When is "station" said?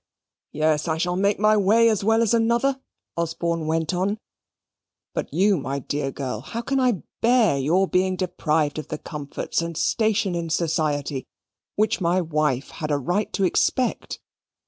9.77-10.33